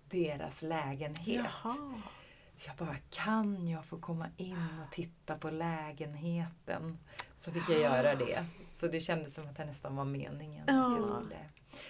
[0.10, 1.46] deras lägenhet.
[1.64, 2.02] Jaha.
[2.65, 6.97] Jag bara, kan jag få komma in och titta på lägenheten?
[7.39, 8.45] Så fick jag göra det.
[8.65, 10.62] Så det kändes som att det nästan var meningen.
[10.69, 11.04] Att jag Ja.
[11.04, 11.36] skulle.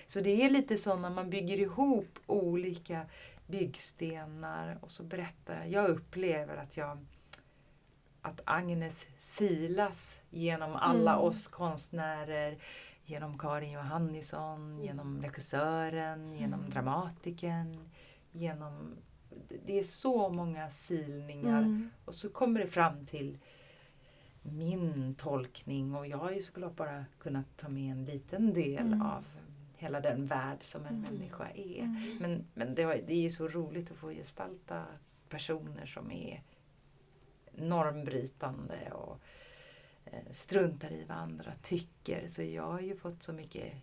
[0.07, 3.05] Så det är lite så när man bygger ihop olika
[3.47, 5.69] byggstenar och så berättar jag.
[5.71, 7.05] Jag upplever att jag
[8.21, 11.23] att Agnes silas genom alla Mm.
[11.25, 12.57] oss konstnärer.
[13.05, 17.89] Genom Karin Johannisson, genom regissören, genom dramatikern.
[18.31, 18.95] Genom,
[19.65, 21.57] det är så många silningar.
[21.61, 21.89] Mm.
[22.05, 23.37] Och så kommer det fram till
[24.41, 29.01] min tolkning och jag har ju såklart bara kunnat ta med en liten del Mm.
[29.01, 29.25] av
[29.77, 31.01] hela den värld som en Mm.
[31.01, 31.79] människa är.
[31.79, 32.17] Mm.
[32.19, 34.85] Men, men det, var, det är ju så roligt att få gestalta
[35.29, 36.43] personer som är
[37.51, 39.19] normbrytande och
[40.05, 42.27] eh, struntar i vad andra tycker.
[42.27, 43.73] Så jag har ju fått så mycket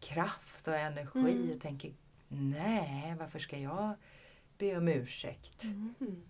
[0.00, 1.50] kraft och energi Mm.
[1.56, 1.92] och tänker
[2.28, 3.94] nej, varför ska jag
[4.58, 5.64] be om ursäkt?
[5.64, 6.22] Mm.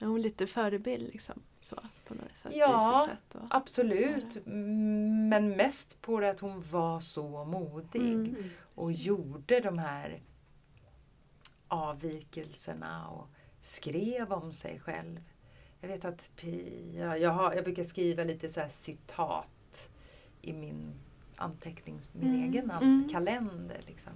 [0.00, 1.42] Är hon lite förebild liksom?
[1.60, 3.42] Så, på något sätt, Ja, sätt.
[3.50, 8.50] Absolut, Mm, men mest på det att hon var så modig Mm.
[8.74, 10.20] Och gjorde de här
[11.68, 13.28] avvikelserna och
[13.60, 15.20] skrev om sig själv.
[15.80, 19.88] Jag vet att Pia, jag, har, jag brukar skriva lite så citat
[20.42, 20.92] i min
[21.36, 23.08] antecknings, min Mm, egen mm.
[23.12, 23.80] kalender.
[23.86, 24.12] Liksom.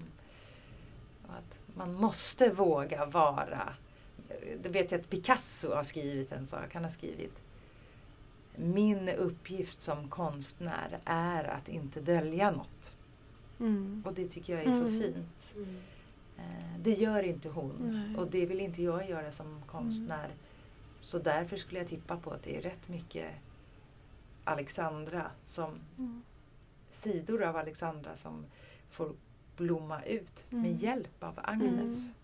[1.39, 3.75] Att man måste våga vara.
[4.63, 6.75] Det vet jag att Picasso har skrivit en sak.
[6.75, 7.43] Han har skrivit
[8.57, 12.97] Min uppgift som konstnär är att inte dölja något.
[13.61, 14.03] Mm.
[14.07, 15.01] Och det tycker jag är så Mm.
[15.03, 15.55] fint.
[15.57, 15.77] Mm.
[16.39, 17.73] Eh, Det gör inte hon.
[17.79, 18.17] Nej.
[18.17, 20.29] Och det vill inte jag göra som konstnär.
[21.01, 23.31] Så därför skulle jag tippa på att det är rätt mycket
[24.45, 26.23] Alexandra som Mm.
[26.91, 28.45] sidor av Alexandra som
[28.91, 29.13] får
[29.63, 30.63] blomma ut Mm.
[30.63, 31.99] med hjälp av Agnes.
[32.01, 32.15] Mm.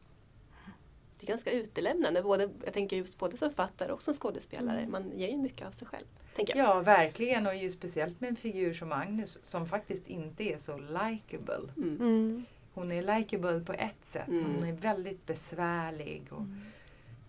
[1.20, 4.78] Det är ganska utelämnande, både, jag tänker just både som författare och som skådespelare.
[4.78, 4.90] Mm.
[4.90, 6.06] Man ger ju mycket av sig själv.
[6.36, 6.68] Tänker jag.
[6.68, 7.46] Ja, verkligen.
[7.46, 11.72] Och ju speciellt med en figur som Agnes som faktiskt inte är så likable.
[11.76, 11.96] Mm.
[11.96, 12.44] Mm.
[12.74, 14.54] Hon är likable på ett sätt, Mm.
[14.54, 16.22] hon är väldigt besvärlig.
[16.30, 16.60] Och Mm.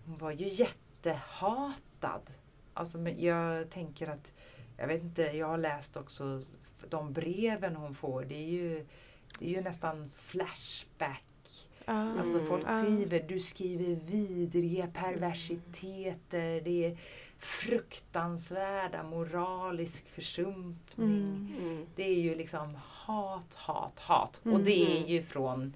[0.06, 2.20] hon var ju jättehatad.
[2.74, 4.32] Alltså, men jag tänker att,
[4.76, 6.42] jag vet inte, jag har läst också
[6.88, 8.24] de breven hon får.
[8.24, 8.86] Det är ju,
[9.38, 11.24] det är ju nästan flashback.
[11.84, 12.18] Ja.
[12.18, 12.48] Alltså Mm.
[12.48, 12.78] folk Ja.
[12.78, 16.60] skriver, du skriver vidriga perversiteter.
[16.60, 16.96] Det är
[17.38, 21.08] fruktansvärda moralisk försumpning.
[21.08, 21.54] Mm.
[21.60, 21.86] Mm.
[21.96, 24.40] Det är ju liksom hat, hat, hat.
[24.44, 24.64] Och Mm.
[24.64, 25.74] det är ju från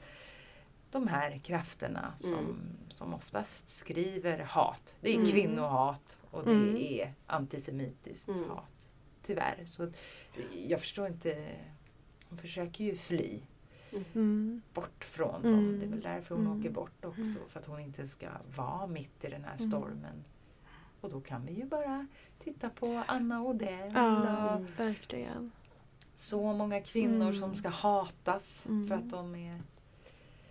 [0.90, 2.60] de här krafterna som, Mm.
[2.88, 4.94] som oftast skriver hat.
[5.00, 5.30] Det är Mm.
[5.30, 6.76] kvinnohat och det Mm.
[6.76, 8.50] är antisemitiskt Mm.
[8.50, 8.88] hat.
[9.22, 9.64] Tyvärr.
[9.66, 9.92] Så
[10.68, 11.48] jag förstår inte.
[12.34, 13.40] Hon försöker ju fly
[14.14, 14.62] Mm.
[14.72, 15.52] bort från Mm.
[15.56, 15.78] dem.
[15.78, 16.58] Det är väl därför hon Mm.
[16.60, 17.38] åker bort också.
[17.48, 19.70] För att hon inte ska vara mitt i den här Mm.
[19.70, 20.24] stormen.
[21.00, 22.06] Och då kan vi ju bara
[22.44, 25.50] titta på Anna Odell Ja, och verkligen.
[26.14, 27.40] så många kvinnor Mm.
[27.40, 28.86] som ska hatas Mm.
[28.88, 29.60] för att de är...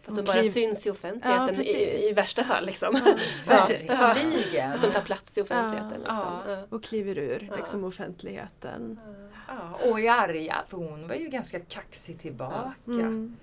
[0.02, 2.66] För att de bara syns i offentligheten Ja, i, i värsta fall.
[2.66, 2.94] Liksom.
[3.48, 4.72] Verkligen!
[4.72, 6.02] Att de tar plats i offentligheten.
[6.06, 6.40] Ja.
[6.44, 6.54] Liksom.
[6.54, 6.66] Ja.
[6.70, 7.56] Och kliver ur Ja.
[7.56, 9.00] liksom, offentligheten.
[9.48, 12.74] Ja, och är arga, för hon var ju ganska kaxig tillbaka.
[12.88, 13.38] Mm.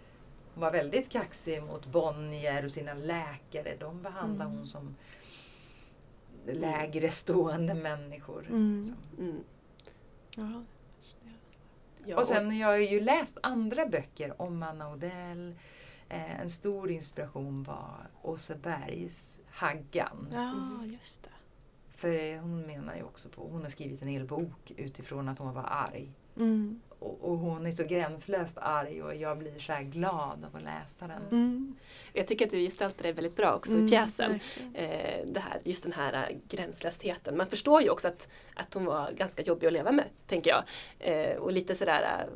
[0.55, 3.77] hon var väldigt kaxig mot Bonnier och sina läkare.
[3.81, 4.57] De behandlade Mm.
[4.57, 4.97] hon som
[6.47, 8.47] lägre stående människor.
[8.47, 8.85] Mm.
[8.85, 8.95] Så.
[9.19, 9.45] Mm.
[10.37, 10.63] Ja.
[12.05, 15.55] Ja, Och sen jag har jag ju läst andra böcker om Anna Odell.
[16.09, 20.29] Eh, en stor inspiration var Åse Bergs Haggan.
[20.33, 20.99] ja, Mm.
[21.03, 21.31] just det.
[22.01, 25.39] För eh, hon menar ju också på, hon har skrivit en hel bok utifrån att
[25.39, 26.11] hon var arg.
[26.37, 26.81] Mm.
[26.99, 30.63] Och, och hon är så gränslöst arg och jag blir så här glad av att
[30.63, 31.23] läsa den.
[31.31, 31.77] Mm.
[32.13, 34.41] Jag tycker att du gestaltar det väldigt bra också Mm, i pjäsen.
[34.75, 37.37] Eh, det här, just den här eh, gränslösheten.
[37.37, 40.65] Man förstår ju också att, att hon var ganska jobbig att leva med, tänker jag.
[40.99, 42.33] Eh, och lite sådär eh,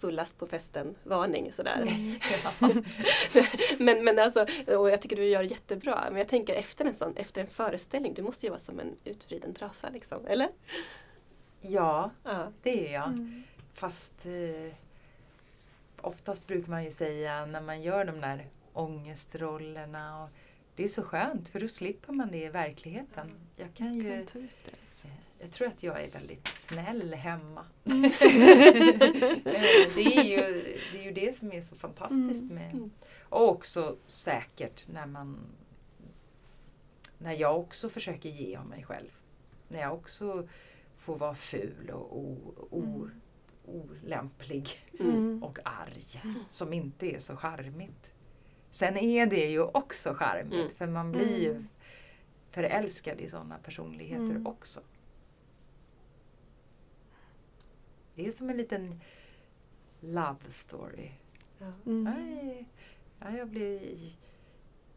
[0.00, 1.82] fullast på festen varning sådär.
[1.82, 2.18] Mm.
[3.78, 6.04] men, men alltså, och jag tycker du gör det jättebra.
[6.08, 8.96] Men jag tänker efter en sån, efter en föreställning, du måste ju vara som en
[9.04, 10.48] utvriden trasa liksom, eller?
[11.60, 12.52] Ja, Ja.
[12.62, 13.08] det är jag.
[13.08, 13.42] Mm.
[13.74, 14.72] Fast eh,
[16.00, 20.22] oftast brukar man ju säga när man gör de där ångestrollerna.
[20.24, 20.28] Och
[20.76, 23.30] det är så skönt för då slipper man det i verkligheten.
[23.56, 24.76] Jag kan ju, Kan ta ut det.
[25.40, 27.64] Jag tror att jag är väldigt snäll hemma.
[27.84, 28.04] Mm.
[29.44, 32.54] Eh, det, är ju, det är ju det som är så fantastiskt Mm.
[32.54, 32.90] med Mm.
[33.28, 35.38] Och också säkert när man
[37.18, 39.08] när jag också försöker ge av mig själv.
[39.68, 40.48] När jag också
[40.98, 43.20] får vara ful och o, o, Mm.
[43.66, 44.68] olämplig
[45.00, 45.42] Mm.
[45.42, 46.22] och arg.
[46.48, 48.12] Som inte är så charmigt.
[48.70, 50.70] Sen är det ju också charmigt Mm.
[50.70, 51.64] för man blir ju
[52.50, 54.46] förälskad i sådana personligheter Mm.
[54.46, 54.80] också.
[58.22, 59.00] Det är som en liten
[60.00, 61.10] love story.
[61.58, 61.72] Ja.
[61.86, 62.04] Mm.
[62.04, 62.66] Nej,
[63.20, 63.96] ja, jag blir...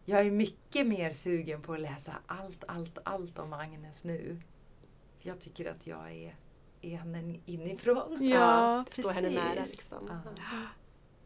[0.05, 4.37] Jag är mycket mer sugen på att läsa allt, allt, allt om Agnes nu.
[5.19, 6.35] Jag tycker att jag är,
[6.81, 8.17] är henne inifrån.
[8.29, 9.97] Ja, det står henne nära liksom.
[10.09, 10.31] Ja.
[10.37, 10.67] Ja.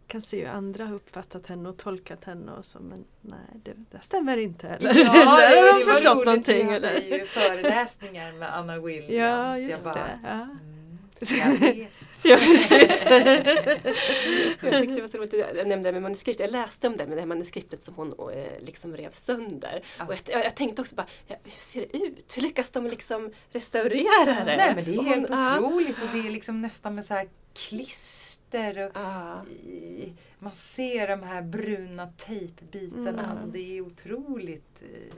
[0.07, 3.73] kan se hur andra har uppfattat henne och tolkat henne och så men nej det,
[3.91, 4.93] det stämmer inte heller.
[4.95, 6.25] Ja, Där har de var förstått roligt.
[6.25, 7.17] någonting Vi hade eller?
[7.19, 9.09] ju föreläsningar med Anna Williams.
[9.13, 10.19] Ja Jag just bara, det.
[10.23, 10.47] Ja.
[11.19, 11.89] Jag vet.
[12.23, 13.05] Ja, precis.
[14.61, 16.39] Jag tyckte det var så roligt, jag nämnde det med manuskript.
[16.39, 19.83] Jag läste om det med det här manuskriptet som hon eh, liksom rev sönder.
[19.97, 20.05] Ja.
[20.05, 22.37] Och jag, jag, tänkte också bara, hur ser det ut?
[22.37, 24.57] Hur lyckas de liksom restaurera det?
[24.57, 25.59] Nej men det är helt hon- ja.
[25.59, 27.27] otroligt och det är liksom nästan med så här
[27.69, 29.45] klister och Ja.
[29.45, 33.09] i- man ser de här bruna tejpbitarna.
[33.09, 33.25] Mm.
[33.31, 34.81] Alltså det är otroligt.
[34.81, 35.13] eh,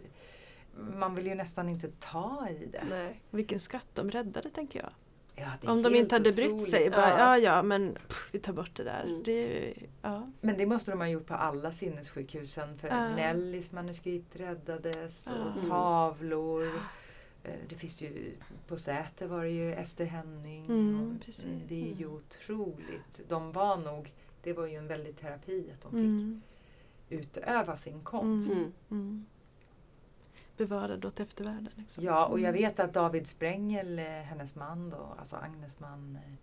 [0.95, 2.83] Man vill ju nästan inte ta i det.
[2.89, 3.21] Nej.
[3.29, 4.89] Vilken skatt de räddade tänker jag.
[5.39, 6.69] Ja, Om de inte hade brytt otroligt.
[6.71, 6.89] sig.
[6.89, 7.17] Bara, Ja.
[7.19, 9.03] ja ja men pff, vi tar bort det där.
[9.03, 9.23] Mm.
[9.23, 10.31] Det ja.
[10.41, 12.77] Men det måste de ha gjort på alla sinnessjukhusen.
[12.77, 13.09] För Ja.
[13.15, 15.53] Nellys manuskript räddades och Ja.
[15.57, 15.69] Mm.
[15.69, 16.65] tavlor.
[17.43, 18.31] Eh, Det finns ju,
[18.67, 20.65] på Säter var det ju Ester Henning.
[20.65, 21.19] Mm, mm,
[21.67, 22.15] det är ju Mm.
[22.15, 23.21] otroligt.
[23.27, 24.11] De var nog,
[24.43, 26.41] det var ju en väldig terapi att de fick Mm.
[27.09, 28.51] utöva sin konst.
[30.59, 30.71] Mm.
[30.71, 30.79] Mm.
[30.79, 30.79] Mm.
[30.97, 31.69] Bevarad åt eftervärlden.
[31.75, 32.03] Liksom.
[32.03, 32.61] Ja, och jag Mm.
[32.61, 36.33] vet att David Sprengel, eh, hennes man då, alltså Agnes man, eh,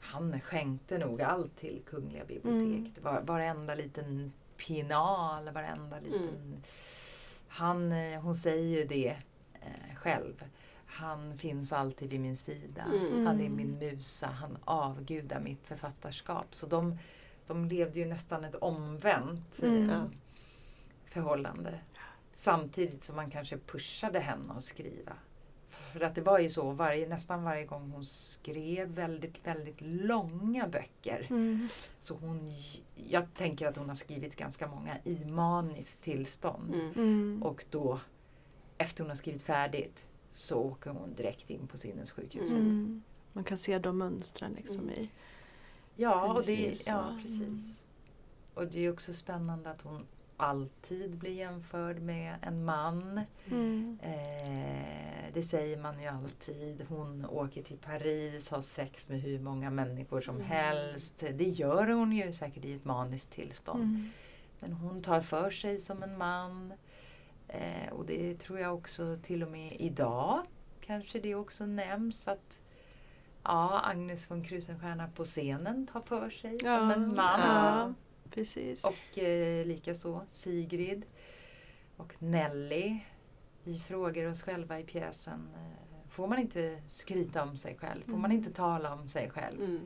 [0.00, 3.04] han skänkte nog allt till Kungliga biblioteket.
[3.04, 6.62] Var, varenda liten pinal, varenda liten...
[7.48, 9.16] Han, eh, hon säger ju det
[9.54, 10.44] eh, själv.
[10.86, 12.82] Han finns alltid vid min sida.
[12.84, 13.26] Mm.
[13.26, 13.56] Han är Mm.
[13.56, 14.26] min musa.
[14.26, 16.54] Han avgudar mitt författarskap.
[16.54, 16.98] Så de,
[17.46, 19.90] de levde ju nästan ett omvänt Mm.
[21.04, 21.78] Förhållande.
[22.32, 25.12] Samtidigt som man kanske pushade henne att skriva.
[25.92, 30.68] För att det var ju så, varje, nästan varje gång hon skrev väldigt, väldigt långa
[30.68, 31.26] böcker.
[31.30, 31.68] Mm.
[32.00, 32.52] Så hon,
[32.94, 36.74] jag tänker att hon har skrivit ganska många i maniskt tillstånd.
[36.74, 36.92] Mm.
[36.96, 37.42] Mm.
[37.42, 38.00] Och då,
[38.78, 42.56] efter hon har skrivit färdigt, så åker hon direkt in på sinnessjukhuset.
[42.56, 42.68] Mm.
[42.68, 43.02] Mm.
[43.32, 44.90] Man kan se de mönstren liksom Mm.
[44.90, 45.10] i
[45.96, 47.86] Ja, och det, ja, precis.
[48.54, 50.06] Och det är också spännande att hon
[50.40, 53.20] alltid blir jämförd med en man.
[53.50, 53.98] Mm.
[54.02, 56.86] Eh, det säger man ju alltid.
[56.88, 60.46] Hon åker till Paris, har sex med hur många människor som Mm.
[60.46, 61.24] helst.
[61.34, 63.82] Det gör hon ju säkert i ett maniskt tillstånd.
[63.82, 64.10] Mm.
[64.60, 66.72] Men hon tar för sig som en man.
[67.48, 70.42] Eh, och det tror jag också till och med idag
[70.80, 72.60] kanske det också nämns att
[73.42, 77.40] ja, Agnes von Krusenstjerna på scenen tar för sig som Ja, en man.
[77.40, 77.94] ja.
[78.34, 78.84] Precis.
[78.84, 81.04] Och eh, likaså Sigrid
[81.96, 82.98] och Nelly.
[83.64, 88.02] Vi frågar oss själva i pjäsen, eh, får man inte skryta om sig själv?
[88.04, 88.36] Får man Mm.
[88.36, 89.60] inte tala om sig själv?
[89.62, 89.80] Mm.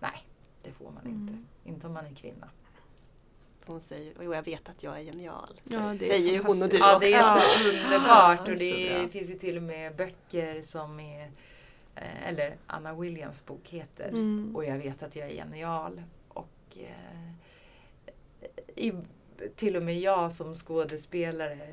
[0.00, 0.26] Nej,
[0.62, 1.20] det får man Mm.
[1.20, 1.68] inte.
[1.70, 2.48] Inte om man är kvinna.
[3.66, 5.60] Hon säger, och jag vet att jag är genial.
[5.64, 7.00] Ja, det är säger ju hon och du Ja, också.
[7.08, 8.40] det är så underbart.
[8.48, 9.08] Och det bra.
[9.08, 11.30] finns ju till och med böcker som är,
[11.94, 14.52] eh, eller Anna Williams bok heter Mm.
[14.56, 16.02] Och jag vet att jag är genial.
[16.28, 17.30] Och eh,
[18.76, 18.92] i,
[19.56, 21.68] till och med jag som skådespelare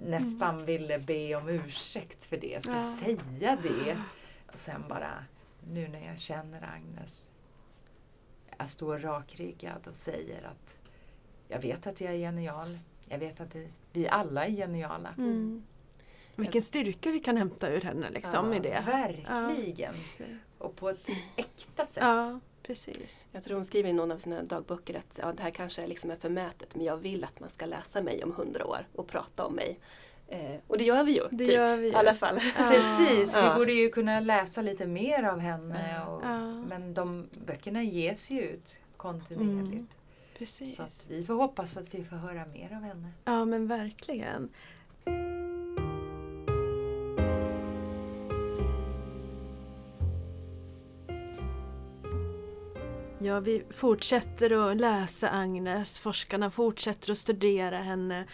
[0.00, 2.62] nästan ville be om ursäkt för det.
[2.62, 2.96] Ska Ja.
[3.00, 4.02] säga det?
[4.52, 5.24] Och sen bara,
[5.72, 7.22] nu när jag känner Agnes,
[8.58, 10.76] jag står rakryggad och säger att
[11.48, 12.78] jag vet att jag är genial.
[13.08, 15.14] Jag vet att det, vi alla är geniala.
[15.18, 15.64] Mm.
[16.36, 18.82] Vilken styrka vi kan hämta ur henne liksom Ja, i det.
[18.86, 19.94] Verkligen.
[20.58, 22.02] Och på ett äkta sätt.
[22.02, 23.26] Ja, precis.
[23.32, 25.86] Jag tror hon skriver i någon av sina dagböcker att ja, det här kanske är
[25.86, 29.06] liksom är förmätet men jag vill att man ska läsa mig om hundra år och
[29.06, 29.78] prata om mig.
[30.28, 31.28] Eh, och det gör vi ju.
[31.30, 31.92] Det typ, gör vi ju.
[31.92, 32.40] I alla fall.
[32.58, 32.68] Ja.
[32.70, 33.48] Precis, Ja.
[33.52, 36.04] vi borde ju kunna läsa lite mer av henne.
[36.06, 36.22] Och.
[36.68, 39.72] Men de böckerna ges ju ut kontinuerligt.
[39.72, 39.86] Mm.
[40.38, 40.76] Precis.
[40.76, 43.10] Så vi får hoppas att vi får höra mer av henne.
[43.24, 44.48] Ja men verkligen.
[53.24, 58.24] Ja, vi fortsätter att läsa Agnes, forskarna fortsätter att studera henne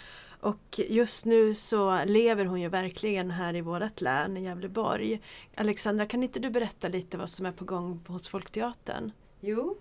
[0.40, 5.20] och just nu så lever hon ju verkligen här i vårt län, i Gävleborg.
[5.54, 9.12] Alexandra, kan inte du berätta lite vad som är på gång hos Folkteatern?
[9.40, 9.78] Jo,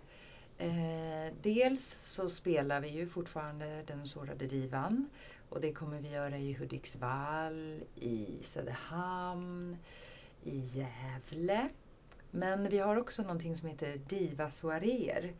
[0.58, 5.10] eh, dels så spelar vi ju fortfarande Den sårade divan.
[5.50, 9.78] Och det kommer vi göra i Hudiksvall, i Söderhamn,
[10.44, 11.70] i Gävle.
[12.32, 15.34] Men vi har också någonting som heter Diva-soaréer.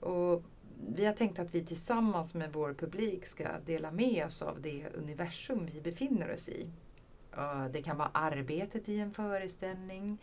[0.00, 0.42] Och
[0.88, 4.86] vi har tänkt att vi tillsammans med vår publik ska dela med oss av det
[4.94, 6.70] universum vi befinner oss i.
[7.70, 10.18] Det kan vara arbetet i en föreställning.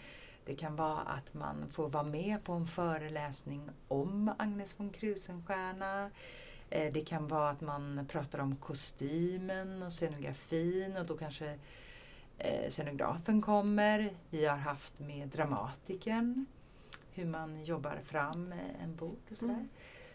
[0.46, 6.12] Det kan vara att man får vara med på en föreläsning om Agnes von Krusenstjerna.
[6.70, 11.60] Eh, det kan vara att man pratar om kostymen och scenografin och då kanske
[12.44, 14.14] eh, scenografen kommer.
[14.30, 16.46] Vi har haft med dramatikern
[17.14, 19.54] hur man jobbar fram eh, en bok och sådär.
[19.54, 19.70] Mm.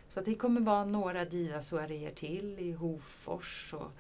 [0.09, 3.75] Så det kommer vara några divasoaréer till i Hofors.
[3.75, 3.91] Och,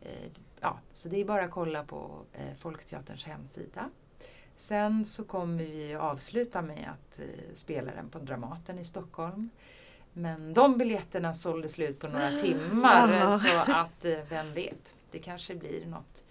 [0.00, 3.90] eh, ja, så det är bara att kolla på eh, Folkteaterns hemsida.
[4.56, 9.50] Sen så kommer vi avsluta med att eh, spela den på Dramaten i Stockholm.
[10.12, 15.54] Men de biljetterna sålde slut på några timmar så att eh, vem vet, det kanske
[15.54, 16.24] blir något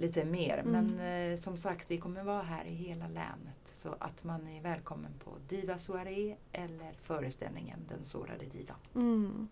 [0.00, 0.58] lite mer.
[0.58, 0.86] Mm.
[0.86, 4.62] Men eh, som sagt, vi kommer vara här i hela länet så att man är
[4.62, 8.76] välkommen på Diva Soaré eller föreställningen Den sårade divan.
[8.94, 9.48] Mm.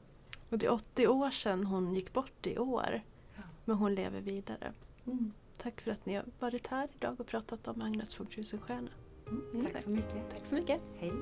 [0.50, 3.00] Och det är 80 år sedan hon gick bort i år.
[3.36, 3.42] Ja.
[3.64, 4.72] Men hon lever vidare.
[5.06, 5.32] Mm.
[5.56, 8.90] Tack för att ni har varit här idag och pratat om Agnes von Krusenstjerna.
[9.26, 9.42] Mm.
[9.52, 9.82] Mm, Tack tack.
[9.82, 10.30] så mycket.
[10.30, 10.82] Tack så mycket.
[10.98, 11.12] Hej.